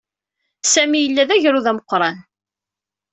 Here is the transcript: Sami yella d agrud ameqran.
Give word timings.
Sami 0.73 0.99
yella 1.03 1.29
d 1.29 1.31
agrud 1.35 1.65
ameqran. 1.71 2.17